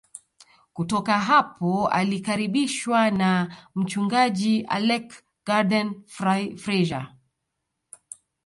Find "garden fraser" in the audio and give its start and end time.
5.45-7.15